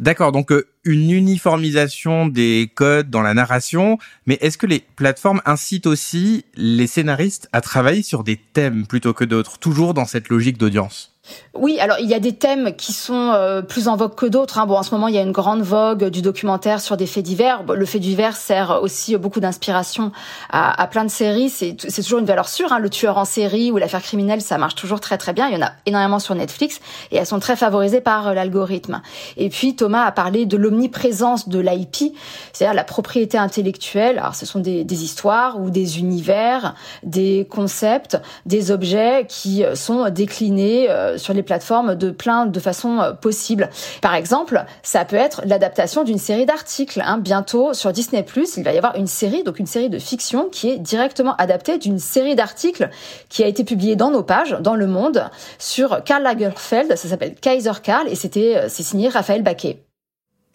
D'accord, 0.00 0.32
donc 0.32 0.50
euh, 0.50 0.66
une 0.84 1.10
uniformisation 1.10 2.26
des 2.26 2.70
codes 2.74 3.10
dans 3.10 3.22
la 3.22 3.32
narration, 3.32 3.98
mais 4.26 4.38
est-ce 4.40 4.58
que 4.58 4.66
les 4.66 4.80
plateformes 4.96 5.40
incitent 5.44 5.86
aussi 5.86 6.44
les 6.56 6.88
scénaristes 6.88 7.48
à 7.52 7.60
travailler 7.60 8.02
sur 8.02 8.24
des 8.24 8.36
thèmes 8.36 8.86
plutôt 8.86 9.14
que 9.14 9.24
d'autres, 9.24 9.58
toujours 9.58 9.94
dans 9.94 10.04
cette 10.04 10.28
logique 10.28 10.58
d'audience? 10.58 11.13
Oui, 11.54 11.78
alors 11.80 11.98
il 12.00 12.08
y 12.08 12.14
a 12.14 12.18
des 12.18 12.34
thèmes 12.34 12.74
qui 12.76 12.92
sont 12.92 13.30
euh, 13.32 13.62
plus 13.62 13.88
en 13.88 13.96
vogue 13.96 14.14
que 14.14 14.26
d'autres. 14.26 14.58
Hein. 14.58 14.66
Bon, 14.66 14.76
en 14.76 14.82
ce 14.82 14.90
moment, 14.90 15.08
il 15.08 15.14
y 15.14 15.18
a 15.18 15.22
une 15.22 15.32
grande 15.32 15.62
vogue 15.62 16.04
du 16.06 16.20
documentaire 16.20 16.80
sur 16.80 16.96
des 16.96 17.06
faits 17.06 17.24
divers. 17.24 17.62
Le 17.62 17.86
fait 17.86 18.00
divers 18.00 18.36
sert 18.36 18.82
aussi 18.82 19.16
beaucoup 19.16 19.40
d'inspiration 19.40 20.12
à, 20.50 20.86
plein 20.88 21.04
de 21.04 21.10
séries. 21.10 21.48
C'est 21.48 21.76
toujours 21.76 22.18
une 22.18 22.26
valeur 22.26 22.48
sûre. 22.48 22.72
Hein. 22.72 22.78
Le 22.78 22.90
tueur 22.90 23.18
en 23.18 23.24
série 23.24 23.70
ou 23.70 23.78
l'affaire 23.78 24.02
criminelle, 24.02 24.42
ça 24.42 24.58
marche 24.58 24.74
toujours 24.74 25.00
très 25.00 25.16
très 25.16 25.32
bien. 25.32 25.48
Il 25.48 25.54
y 25.54 25.56
en 25.56 25.66
a 25.66 25.72
énormément 25.86 26.18
sur 26.18 26.34
Netflix 26.34 26.80
et 27.10 27.16
elles 27.16 27.26
sont 27.26 27.40
très 27.40 27.56
favorisées 27.56 28.00
par 28.00 28.28
euh, 28.28 28.34
l'algorithme. 28.34 29.00
Et 29.36 29.48
puis 29.48 29.76
Thomas 29.76 30.04
a 30.04 30.12
parlé 30.12 30.46
de 30.46 30.56
l'omniprésence 30.56 31.48
de 31.48 31.58
l'IP, 31.60 32.14
c'est-à-dire 32.52 32.74
la 32.74 32.84
propriété 32.84 33.38
intellectuelle. 33.38 34.18
Alors 34.18 34.34
ce 34.34 34.44
sont 34.44 34.60
des, 34.60 34.84
des 34.84 35.04
histoires 35.04 35.60
ou 35.60 35.70
des 35.70 35.98
univers, 36.00 36.74
des 37.02 37.46
concepts, 37.48 38.18
des 38.44 38.70
objets 38.70 39.26
qui 39.28 39.64
sont 39.74 40.10
déclinés 40.10 40.90
euh, 40.90 41.13
sur 41.18 41.34
les 41.34 41.42
plateformes 41.42 41.94
de 41.94 42.10
plein 42.10 42.46
de 42.46 42.60
façons 42.60 43.00
euh, 43.00 43.12
possibles. 43.12 43.70
Par 44.00 44.14
exemple, 44.14 44.64
ça 44.82 45.04
peut 45.04 45.16
être 45.16 45.42
l'adaptation 45.44 46.04
d'une 46.04 46.18
série 46.18 46.46
d'articles. 46.46 47.02
Hein. 47.04 47.18
Bientôt 47.18 47.74
sur 47.74 47.92
Disney+, 47.92 48.24
il 48.56 48.64
va 48.64 48.72
y 48.72 48.76
avoir 48.76 48.96
une 48.96 49.06
série, 49.06 49.42
donc 49.42 49.58
une 49.58 49.66
série 49.66 49.90
de 49.90 49.98
fiction 49.98 50.48
qui 50.50 50.70
est 50.70 50.78
directement 50.78 51.34
adaptée 51.36 51.78
d'une 51.78 51.98
série 51.98 52.34
d'articles 52.34 52.90
qui 53.28 53.42
a 53.42 53.46
été 53.46 53.64
publiée 53.64 53.96
dans 53.96 54.10
nos 54.10 54.22
pages, 54.22 54.56
dans 54.60 54.74
Le 54.74 54.86
Monde, 54.86 55.30
sur 55.58 56.02
Karl 56.04 56.22
Lagerfeld. 56.22 56.96
Ça 56.96 57.08
s'appelle 57.08 57.34
Kaiser 57.34 57.72
Karl 57.82 58.08
et 58.08 58.14
c'était 58.14 58.56
euh, 58.56 58.66
c'est 58.68 58.82
signé 58.82 59.08
Raphaël 59.08 59.42
Baquet. 59.42 59.80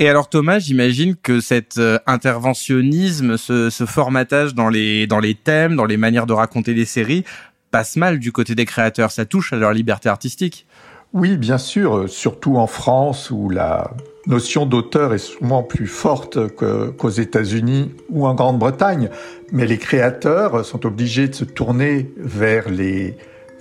Et 0.01 0.07
alors 0.07 0.29
Thomas, 0.29 0.59
j'imagine 0.59 1.17
que 1.17 1.41
cet 1.41 1.77
euh, 1.77 1.99
interventionnisme, 2.07 3.35
ce, 3.35 3.69
ce, 3.69 3.85
formatage 3.85 4.55
dans 4.55 4.69
les 4.69 5.07
dans 5.07 5.19
les 5.19 5.35
thèmes, 5.35 5.75
dans 5.75 5.83
les 5.83 5.97
manières 5.97 6.25
de 6.25 6.31
raconter 6.31 6.73
les 6.73 6.85
séries, 6.85 7.25
passe 7.71 7.95
mal 7.95 8.19
du 8.19 8.31
côté 8.31 8.55
des 8.55 8.65
créateurs. 8.65 9.11
Ça 9.11 9.25
touche 9.25 9.53
à 9.53 9.57
leur 9.57 9.73
liberté 9.73 10.09
artistique. 10.09 10.65
Oui, 11.13 11.37
bien 11.37 11.57
sûr, 11.57 12.07
surtout 12.07 12.57
en 12.57 12.67
France 12.67 13.31
où 13.31 13.49
la 13.49 13.91
notion 14.27 14.67
d'auteur 14.67 15.13
est 15.13 15.17
souvent 15.17 15.63
plus 15.63 15.87
forte 15.87 16.37
qu'aux 16.55 17.09
États-Unis 17.09 17.91
ou 18.09 18.27
en 18.27 18.35
Grande-Bretagne. 18.35 19.09
Mais 19.51 19.65
les 19.65 19.79
créateurs 19.79 20.63
sont 20.65 20.85
obligés 20.85 21.27
de 21.27 21.33
se 21.33 21.45
tourner 21.45 22.11
vers 22.17 22.69
les 22.69 23.17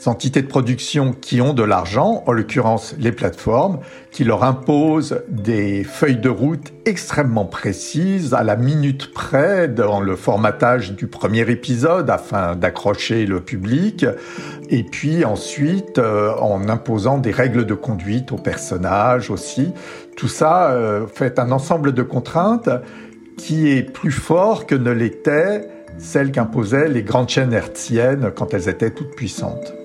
entités 0.07 0.43
de 0.43 0.47
production 0.47 1.13
qui 1.13 1.41
ont 1.41 1.55
de 1.55 1.63
l'argent, 1.63 2.23
en 2.27 2.33
l'occurrence 2.33 2.95
les 2.99 3.13
plateformes, 3.13 3.81
qui 4.13 4.25
leur 4.25 4.45
imposent 4.45 5.23
des 5.29 5.83
feuilles 5.85 6.19
de 6.19 6.29
route 6.29 6.73
extrêmement 6.85 7.45
précises, 7.45 8.33
à 8.33 8.45
la 8.45 8.57
minute 8.57 9.13
près, 9.13 9.69
dans 9.69 10.01
le 10.01 10.15
formatage 10.15 10.93
du 10.93 11.07
premier 11.09 11.51
épisode, 11.51 12.11
afin 12.11 12.55
d'accrocher 12.55 13.27
le 13.27 13.41
public, 13.41 14.07
et 14.71 14.85
puis 14.85 15.25
ensuite 15.25 15.99
euh, 15.99 16.33
en 16.37 16.69
imposant 16.69 17.19
des 17.19 17.33
règles 17.33 17.67
de 17.67 17.75
conduite 17.75 18.33
aux 18.33 18.39
personnages 18.39 19.31
aussi. 19.31 19.73
Tout 20.17 20.29
ça 20.29 20.71
euh, 20.71 21.07
fait 21.07 21.39
un 21.39 21.51
ensemble 21.51 21.93
de 21.93 22.03
contraintes 22.03 22.71
qui 23.37 23.71
est 23.71 23.83
plus 23.83 24.11
fort 24.11 24.67
que 24.67 24.75
ne 24.75 24.91
l'était 24.91 25.69
celle 25.99 26.31
qu'imposaient 26.33 26.89
les 26.89 27.03
grandes 27.03 27.29
chaînes 27.29 27.53
hertziennes 27.53 28.31
quand 28.35 28.55
elles 28.55 28.69
étaient 28.69 28.91
toutes 28.91 29.15
puissantes. 29.15 29.78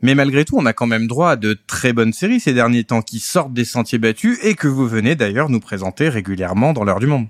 Mais 0.00 0.14
malgré 0.14 0.44
tout, 0.44 0.56
on 0.56 0.64
a 0.64 0.72
quand 0.72 0.86
même 0.86 1.06
droit 1.06 1.32
à 1.32 1.36
de 1.36 1.58
très 1.66 1.92
bonnes 1.92 2.12
séries 2.12 2.40
ces 2.40 2.54
derniers 2.54 2.84
temps 2.84 3.02
qui 3.02 3.18
sortent 3.18 3.52
des 3.52 3.64
sentiers 3.64 3.98
battus 3.98 4.38
et 4.42 4.54
que 4.54 4.68
vous 4.68 4.86
venez 4.86 5.16
d'ailleurs 5.16 5.50
nous 5.50 5.60
présenter 5.60 6.08
régulièrement 6.08 6.72
dans 6.72 6.84
l'heure 6.84 7.00
du 7.00 7.06
monde. 7.06 7.26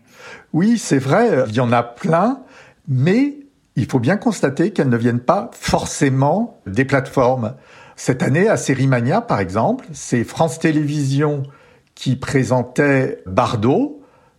Oui, 0.53 0.79
c'est 0.79 0.99
vrai, 0.99 1.45
il 1.49 1.55
y 1.55 1.61
en 1.61 1.73
a 1.73 1.83
plein, 1.83 2.43
mais 2.87 3.39
il 3.75 3.87
faut 3.87 3.99
bien 3.99 4.17
constater 4.17 4.73
qu'elles 4.73 4.91
ne 4.91 4.97
viennent 4.97 5.19
pas 5.19 5.51
forcément 5.55 6.61
des 6.67 6.85
plateformes. 6.85 7.55
Cette 7.97 8.23
année, 8.23 8.49
à 8.49 8.57
Sérimania, 8.57 9.23
par 9.23 9.41
exemple, 9.41 9.87
c'est 9.93 10.23
France 10.23 10.61
Télévisions 10.61 11.43
qui 11.97 12.15
présentait 12.15 13.23
Bardot, 13.27 13.98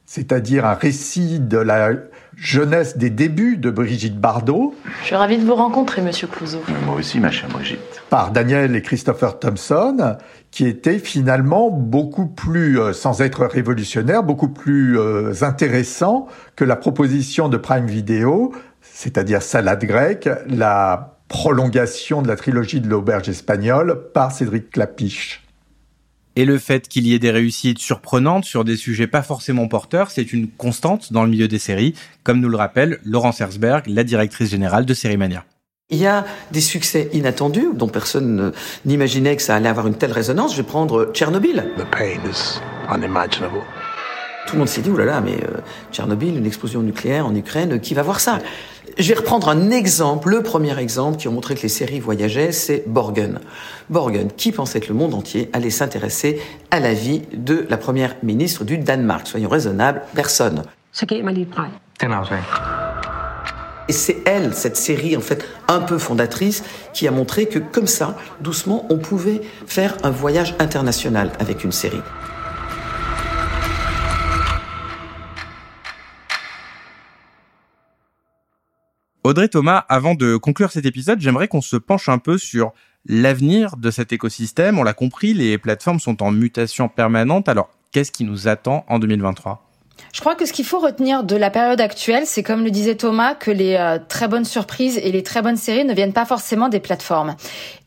c'est-à-dire 0.10 0.66
un 0.66 0.74
récit 0.74 1.40
de 1.40 1.60
la 1.60 1.92
jeunesse 2.36 2.98
des 2.98 3.12
débuts 3.12 3.58
de 3.58 3.70
Brigitte 3.70 4.20
Bardot. 4.20 4.74
Je 5.02 5.06
suis 5.06 5.16
ravie 5.16 5.38
de 5.38 5.46
vous 5.46 5.54
rencontrer, 5.54 6.02
Monsieur 6.02 6.26
Clouseau. 6.26 6.64
Moi 6.88 6.96
aussi, 6.96 7.20
ma 7.20 7.30
chère 7.30 7.48
Brigitte. 7.50 8.02
Par 8.10 8.32
Daniel 8.32 8.76
et 8.76 8.82
Christopher 8.82 9.38
Thompson, 9.38 10.18
qui 10.50 10.66
était 10.66 10.98
finalement 10.98 11.70
beaucoup 11.70 12.26
plus, 12.26 12.80
euh, 12.80 12.92
sans 12.92 13.22
être 13.22 13.46
révolutionnaire, 13.46 14.24
beaucoup 14.24 14.50
plus 14.50 14.98
euh, 14.98 15.32
intéressant 15.42 16.26
que 16.56 16.64
la 16.66 16.76
proposition 16.76 17.48
de 17.48 17.58
Prime 17.58 17.86
Video, 17.86 18.52
c'est-à-dire 18.82 19.44
Salade 19.44 19.86
grecque, 19.86 20.28
la 20.48 21.20
prolongation 21.28 22.24
de 22.24 22.28
la 22.28 22.36
trilogie 22.36 22.82
de 22.82 22.90
l'auberge 22.90 23.30
espagnole 23.30 24.10
par 24.12 24.32
Cédric 24.32 24.72
Clapiche. 24.72 25.48
Et 26.40 26.46
le 26.46 26.58
fait 26.58 26.88
qu'il 26.88 27.06
y 27.06 27.14
ait 27.14 27.20
des 27.20 27.32
réussites 27.32 27.80
surprenantes 27.80 28.46
sur 28.46 28.64
des 28.64 28.78
sujets 28.78 29.08
pas 29.08 29.24
forcément 29.24 29.68
porteurs, 29.68 30.10
c'est 30.10 30.32
une 30.32 30.48
constante 30.48 31.12
dans 31.12 31.26
le 31.26 31.30
milieu 31.30 31.50
des 31.50 31.60
séries, 31.60 31.96
comme 32.24 32.40
nous 32.40 32.48
le 32.48 32.56
rappelle 32.56 33.00
Laurence 33.04 33.42
Herzberg, 33.42 33.84
la 33.88 34.06
directrice 34.06 34.50
générale 34.50 34.86
de 34.86 34.94
Sérimania. 34.94 35.44
Il 35.90 35.98
y 35.98 36.08
a 36.08 36.24
des 36.52 36.62
succès 36.62 37.10
inattendus 37.12 37.68
dont 37.76 37.90
personne 37.90 38.54
n'imaginait 38.86 39.36
que 39.36 39.42
ça 39.42 39.54
allait 39.54 39.68
avoir 39.68 39.88
une 39.88 39.96
telle 39.96 40.14
résonance. 40.14 40.54
Je 40.54 40.62
vais 40.62 40.68
prendre 40.68 41.12
Tchernobyl. 41.12 41.74
The 41.78 41.84
pain 41.92 42.22
is 42.26 42.62
unimaginable. 42.90 43.60
Tout 44.48 44.54
le 44.56 44.60
monde 44.60 44.70
s'est 44.70 44.80
dit, 44.80 44.90
oulala, 44.90 45.12
là 45.12 45.20
là, 45.20 45.22
mais 45.22 45.44
euh, 45.44 45.58
Tchernobyl, 45.92 46.38
une 46.38 46.46
explosion 46.46 46.82
nucléaire 46.82 47.28
en 47.28 47.36
Ukraine, 47.36 47.82
qui 47.82 47.94
va 47.94 48.02
voir 48.02 48.22
ça? 48.22 48.40
Je 49.00 49.08
vais 49.08 49.20
reprendre 49.20 49.48
un 49.48 49.72
exemple, 49.72 50.30
le 50.30 50.44
premier 50.44 50.78
exemple 50.78 51.18
qui 51.18 51.30
a 51.30 51.32
montré 51.32 51.56
que 51.56 51.62
les 51.62 51.70
séries 51.70 52.02
voyageaient, 52.02 52.52
c'est 52.52 52.84
Borgen. 52.86 53.40
Borgen, 53.90 54.30
qui 54.36 54.52
pensait 54.52 54.82
que 54.82 54.90
le 54.90 54.94
monde 54.94 55.14
entier 55.14 55.50
allait 55.54 55.70
s'intéresser 55.70 56.42
à 56.70 56.82
la 56.82 56.94
vie 56.94 57.22
de 57.34 57.66
la 57.70 57.78
première 57.78 58.16
ministre 58.24 58.66
du 58.66 58.78
Danemark 58.78 59.26
Soyons 59.26 59.50
raisonnables, 59.50 60.02
personne. 60.16 60.64
Et 63.88 63.94
c'est 63.94 64.18
elle, 64.26 64.54
cette 64.54 64.76
série 64.76 65.16
en 65.16 65.22
fait 65.22 65.46
un 65.70 65.80
peu 65.80 65.98
fondatrice, 65.98 66.64
qui 66.94 67.08
a 67.08 67.12
montré 67.12 67.48
que 67.48 67.60
comme 67.60 67.88
ça, 67.88 68.18
doucement, 68.42 68.86
on 68.90 68.98
pouvait 68.98 69.42
faire 69.66 69.96
un 70.04 70.12
voyage 70.12 70.56
international 70.60 71.32
avec 71.40 71.64
une 71.64 71.72
série. 71.72 72.02
Audrey 79.30 79.48
Thomas, 79.48 79.86
avant 79.90 80.16
de 80.16 80.38
conclure 80.38 80.72
cet 80.72 80.88
épisode, 80.88 81.22
j'aimerais 81.22 81.48
qu'on 81.48 81.62
se 81.62 81.76
penche 81.78 82.10
un 82.10 82.18
peu 82.18 82.40
sur 82.40 82.74
l'avenir 83.06 83.78
de 83.78 83.92
cet 83.92 84.12
écosystème. 84.12 84.80
On 84.80 84.84
l'a 84.84 84.94
compris, 84.94 85.36
les 85.36 85.60
plateformes 85.60 86.00
sont 86.00 86.24
en 86.24 86.32
mutation 86.32 86.90
permanente. 86.90 87.48
Alors, 87.48 87.70
Qu'est-ce 87.92 88.12
qui 88.12 88.24
nous 88.24 88.48
attend 88.48 88.86
en 88.88 89.00
2023 89.00 89.69
je 90.12 90.22
crois 90.22 90.36
que 90.36 90.46
ce 90.46 90.54
qu'il 90.54 90.66
faut 90.66 90.80
retenir 90.80 91.24
de 91.24 91.36
la 91.36 91.50
période 91.50 91.80
actuelle, 91.80 92.24
c'est 92.26 92.44
comme 92.44 92.64
le 92.64 92.72
disait 92.72 92.96
Thomas, 92.96 93.36
que 93.36 93.52
les 93.52 93.76
euh, 93.76 94.00
très 94.08 94.28
bonnes 94.28 94.46
surprises 94.46 94.98
et 94.98 95.12
les 95.12 95.24
très 95.24 95.42
bonnes 95.42 95.58
séries 95.58 95.86
ne 95.86 95.94
viennent 95.94 96.14
pas 96.14 96.26
forcément 96.26 96.68
des 96.68 96.80
plateformes. 96.80 97.36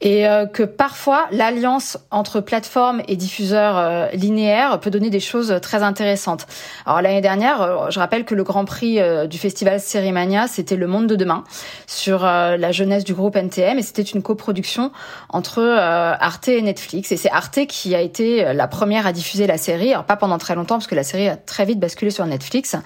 Et 0.01 0.29
euh, 0.29 0.47
que 0.47 0.63
parfois, 0.63 1.27
l'alliance 1.31 1.99
entre 2.11 2.41
plateformes 2.41 3.03
et 3.09 3.17
diffuseurs 3.17 3.77
euh, 3.77 4.07
linéaires 4.13 4.79
peut 4.81 4.91
donner 4.91 5.11
des 5.11 5.21
choses 5.21 5.59
très 5.61 5.83
intéressantes. 5.83 6.47
Alors 6.87 7.03
l'année 7.03 7.21
dernière, 7.21 7.91
je 7.91 7.99
rappelle 7.99 8.25
que 8.25 8.35
le 8.35 8.45
Grand 8.45 8.65
Prix 8.65 8.99
du 9.29 9.39
festival 9.39 9.81
Sérimania, 9.81 10.47
c'était 10.47 10.77
Le 10.77 10.87
Monde 10.87 11.07
de 11.07 11.17
demain, 11.17 11.45
sur 11.87 12.23
la 12.23 12.73
jeunesse 12.73 13.05
du 13.05 13.15
groupe 13.15 13.37
NTM, 13.37 13.79
et 13.79 13.83
c'était 13.83 14.03
une 14.03 14.23
coproduction 14.23 14.93
entre 15.29 15.63
Arte 15.63 16.49
et 16.49 16.63
Netflix. 16.63 17.13
Et 17.13 17.17
c'est 17.17 17.31
Arte 17.31 17.67
qui 17.67 17.95
a 17.95 18.01
été 18.01 18.53
la 18.53 18.69
première 18.69 19.07
à 19.07 19.13
diffuser 19.13 19.47
la 19.47 19.59
série, 19.59 19.93
alors 19.93 20.05
pas 20.05 20.17
pendant 20.17 20.39
très 20.39 20.55
longtemps, 20.55 20.77
parce 20.77 20.87
que 20.87 20.95
la 20.95 21.05
série 21.05 21.29
a 21.29 21.37
très 21.37 21.65
vite 21.65 21.81
basculé 21.81 22.02
sur 22.11 22.27
Netflix. 22.27 22.77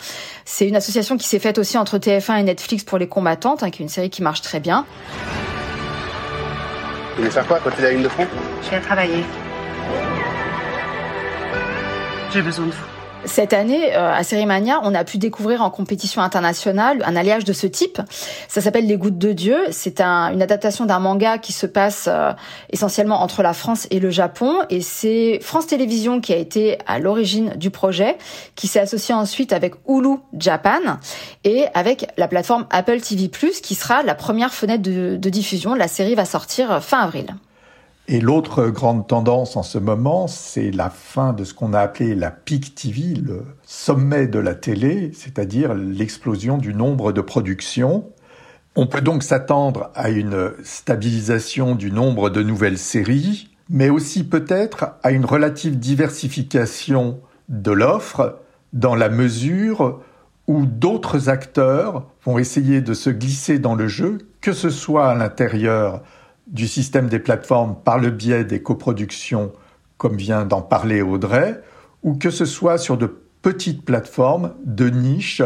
C'est 0.44 0.68
une 0.68 0.76
association 0.76 1.16
qui 1.16 1.26
s'est 1.26 1.38
faite 1.38 1.58
aussi 1.58 1.78
entre 1.78 1.98
TF1 1.98 2.40
et 2.40 2.42
Netflix 2.42 2.84
pour 2.84 2.98
les 2.98 3.08
combattantes, 3.08 3.62
hein, 3.62 3.70
qui 3.70 3.82
est 3.82 3.84
une 3.84 3.90
série 3.90 4.10
qui 4.10 4.22
marche 4.22 4.42
très 4.42 4.60
bien. 4.60 4.84
Vous 7.10 7.22
voulez 7.22 7.30
faire 7.30 7.46
quoi 7.46 7.56
à 7.56 7.60
côté 7.60 7.78
de 7.78 7.82
la 7.82 7.92
ligne 7.92 8.02
de 8.02 8.08
front 8.08 8.26
Je 8.62 8.70
viens 8.70 8.80
travailler. 8.80 9.24
J'ai 12.32 12.42
besoin 12.42 12.66
de 12.66 12.72
vous. 12.72 12.95
Cette 13.26 13.52
année, 13.52 13.94
euh, 13.94 14.12
à 14.12 14.22
Sérimania, 14.22 14.80
on 14.84 14.94
a 14.94 15.02
pu 15.02 15.18
découvrir 15.18 15.60
en 15.60 15.70
compétition 15.70 16.22
internationale 16.22 17.02
un 17.04 17.16
alliage 17.16 17.44
de 17.44 17.52
ce 17.52 17.66
type. 17.66 18.00
Ça 18.48 18.60
s'appelle 18.60 18.86
Les 18.86 18.96
Gouttes 18.96 19.18
de 19.18 19.32
Dieu. 19.32 19.58
C'est 19.70 20.00
une 20.00 20.40
adaptation 20.40 20.86
d'un 20.86 21.00
manga 21.00 21.38
qui 21.38 21.52
se 21.52 21.66
passe 21.66 22.08
euh, 22.08 22.32
essentiellement 22.70 23.20
entre 23.20 23.42
la 23.42 23.52
France 23.52 23.88
et 23.90 23.98
le 23.98 24.10
Japon. 24.10 24.54
Et 24.70 24.80
c'est 24.80 25.40
France 25.42 25.66
Télévisions 25.66 26.20
qui 26.20 26.32
a 26.32 26.36
été 26.36 26.78
à 26.86 27.00
l'origine 27.00 27.54
du 27.56 27.70
projet, 27.70 28.16
qui 28.54 28.68
s'est 28.68 28.80
associé 28.80 29.12
ensuite 29.12 29.52
avec 29.52 29.74
Hulu 29.88 30.18
Japan 30.38 30.98
et 31.42 31.66
avec 31.74 32.06
la 32.16 32.28
plateforme 32.28 32.66
Apple 32.70 33.00
TV+, 33.00 33.28
qui 33.28 33.74
sera 33.74 34.04
la 34.04 34.14
première 34.14 34.54
fenêtre 34.54 34.82
de 34.84 35.28
diffusion. 35.28 35.74
La 35.74 35.88
série 35.88 36.14
va 36.14 36.24
sortir 36.24 36.82
fin 36.82 37.00
avril. 37.00 37.34
Et 38.08 38.20
l'autre 38.20 38.68
grande 38.68 39.08
tendance 39.08 39.56
en 39.56 39.64
ce 39.64 39.78
moment, 39.78 40.28
c'est 40.28 40.70
la 40.70 40.90
fin 40.90 41.32
de 41.32 41.42
ce 41.42 41.54
qu'on 41.54 41.74
a 41.74 41.80
appelé 41.80 42.14
la 42.14 42.30
peak 42.30 42.76
TV, 42.76 43.14
le 43.14 43.42
sommet 43.64 44.28
de 44.28 44.38
la 44.38 44.54
télé, 44.54 45.10
c'est-à-dire 45.12 45.74
l'explosion 45.74 46.56
du 46.56 46.72
nombre 46.72 47.10
de 47.10 47.20
productions. 47.20 48.08
On 48.76 48.86
peut 48.86 49.00
donc 49.00 49.24
s'attendre 49.24 49.90
à 49.96 50.10
une 50.10 50.52
stabilisation 50.62 51.74
du 51.74 51.90
nombre 51.90 52.30
de 52.30 52.44
nouvelles 52.44 52.78
séries, 52.78 53.48
mais 53.70 53.90
aussi 53.90 54.22
peut-être 54.22 54.90
à 55.02 55.10
une 55.10 55.24
relative 55.24 55.76
diversification 55.76 57.18
de 57.48 57.72
l'offre 57.72 58.38
dans 58.72 58.94
la 58.94 59.08
mesure 59.08 60.00
où 60.46 60.64
d'autres 60.64 61.28
acteurs 61.28 62.06
vont 62.24 62.38
essayer 62.38 62.82
de 62.82 62.94
se 62.94 63.10
glisser 63.10 63.58
dans 63.58 63.74
le 63.74 63.88
jeu, 63.88 64.18
que 64.40 64.52
ce 64.52 64.70
soit 64.70 65.08
à 65.08 65.14
l'intérieur 65.16 66.02
du 66.46 66.68
système 66.68 67.08
des 67.08 67.18
plateformes 67.18 67.76
par 67.84 67.98
le 67.98 68.10
biais 68.10 68.44
des 68.44 68.62
coproductions, 68.62 69.52
comme 69.98 70.16
vient 70.16 70.44
d'en 70.44 70.62
parler 70.62 71.02
Audrey, 71.02 71.60
ou 72.02 72.14
que 72.14 72.30
ce 72.30 72.44
soit 72.44 72.78
sur 72.78 72.96
de 72.96 73.12
petites 73.42 73.84
plateformes 73.84 74.52
de 74.64 74.88
niche 74.88 75.42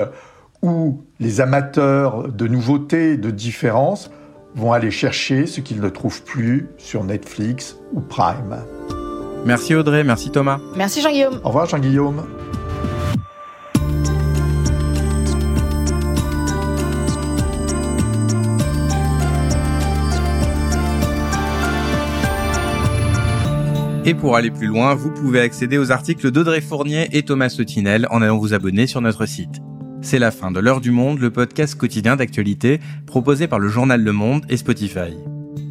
où 0.63 1.03
les 1.21 1.41
amateurs 1.41 2.29
de 2.29 2.47
nouveautés, 2.47 3.17
de 3.17 3.31
différences 3.31 4.11
vont 4.55 4.73
aller 4.73 4.91
chercher 4.91 5.47
ce 5.47 5.61
qu'ils 5.61 5.81
ne 5.81 5.89
trouvent 5.89 6.23
plus 6.23 6.69
sur 6.77 7.05
Netflix 7.05 7.77
ou 7.93 8.01
Prime. 8.01 8.59
Merci 9.47 9.75
Audrey, 9.75 10.05
merci 10.05 10.31
Thomas. 10.31 10.59
Merci 10.77 11.01
Jean-Guillaume. 11.01 11.41
Au 11.45 11.49
revoir 11.49 11.67
Jean-Guillaume. 11.67 12.27
Et 24.11 24.15
pour 24.15 24.35
aller 24.35 24.51
plus 24.51 24.67
loin, 24.67 24.97
vous 24.97 25.13
pouvez 25.13 25.39
accéder 25.39 25.79
aux 25.79 25.93
articles 25.93 26.33
d'Audrey 26.33 26.61
Fournier 26.61 27.17
et 27.17 27.23
Thomas 27.23 27.49
Sotinel 27.49 28.09
en 28.11 28.21
allant 28.21 28.39
vous 28.39 28.55
abonner 28.55 28.89
sur 28.89 29.01
notre 29.01 29.25
site. 29.25 29.63
C'est 30.03 30.19
la 30.19 30.33
fin 30.33 30.51
de 30.51 30.59
l'heure 30.59 30.81
du 30.81 30.91
monde, 30.91 31.21
le 31.21 31.31
podcast 31.31 31.77
quotidien 31.77 32.17
d'actualité 32.17 32.81
proposé 33.07 33.47
par 33.47 33.61
le 33.61 33.69
journal 33.69 34.03
Le 34.03 34.11
Monde 34.11 34.45
et 34.49 34.57
Spotify. 34.57 35.15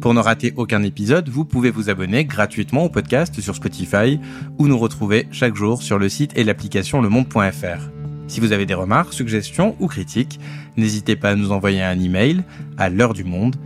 Pour 0.00 0.14
ne 0.14 0.20
rater 0.20 0.54
aucun 0.56 0.82
épisode, 0.84 1.28
vous 1.28 1.44
pouvez 1.44 1.70
vous 1.70 1.90
abonner 1.90 2.24
gratuitement 2.24 2.84
au 2.84 2.88
podcast 2.88 3.38
sur 3.42 3.54
Spotify 3.54 4.18
ou 4.56 4.68
nous 4.68 4.78
retrouver 4.78 5.28
chaque 5.30 5.54
jour 5.54 5.82
sur 5.82 5.98
le 5.98 6.08
site 6.08 6.32
et 6.34 6.42
l'application 6.42 7.02
lemonde.fr. 7.02 7.90
Si 8.26 8.40
vous 8.40 8.52
avez 8.52 8.64
des 8.64 8.72
remarques, 8.72 9.12
suggestions 9.12 9.76
ou 9.80 9.86
critiques, 9.86 10.40
n'hésitez 10.78 11.14
pas 11.14 11.28
à 11.28 11.36
nous 11.36 11.52
envoyer 11.52 11.82
un 11.82 12.00
email 12.00 12.42
à 12.78 12.88
l'heure 12.88 13.12
du 13.12 13.24
monde 13.24 13.56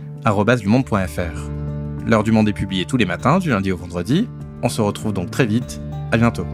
L'heure 2.05 2.23
du 2.23 2.31
monde 2.33 2.49
est 2.49 2.53
publiée 2.53 2.83
tous 2.83 2.97
les 2.97 3.05
matins, 3.05 3.39
du 3.39 3.51
lundi 3.51 3.71
au 3.71 3.77
vendredi. 3.77 4.27
On 4.63 4.69
se 4.69 4.81
retrouve 4.81 5.13
donc 5.13 5.31
très 5.31 5.45
vite. 5.45 5.81
À 6.11 6.17
bientôt. 6.17 6.45